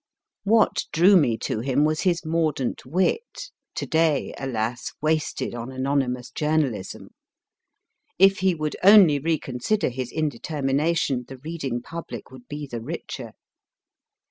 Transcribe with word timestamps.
What 0.45 0.85
drew 0.91 1.15
me 1.15 1.37
to 1.41 1.59
him 1.59 1.85
was 1.85 2.01
his 2.01 2.25
mordant 2.25 2.87
wit 2.87 3.51
(to 3.75 3.85
day, 3.85 4.33
alas! 4.35 4.93
wasted 4.99 5.53
on 5.53 5.71
anonymous 5.71 6.31
journalism! 6.31 7.09
If 8.17 8.39
he 8.39 8.55
would 8.55 8.75
only 8.83 9.19
reconsider 9.19 9.89
his 9.89 10.11
indetermination, 10.11 11.25
the 11.27 11.37
reading 11.37 11.83
public 11.83 12.31
would 12.31 12.47
be 12.47 12.65
the 12.65 12.81
richer 12.81 13.33